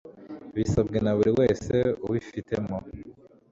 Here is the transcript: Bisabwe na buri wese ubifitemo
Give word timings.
Bisabwe 0.55 0.97
na 1.01 1.11
buri 1.17 1.31
wese 1.39 1.75
ubifitemo 2.07 2.77